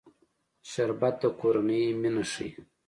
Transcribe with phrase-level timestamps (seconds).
[0.69, 2.49] شربت د کورنۍ مینه ښيي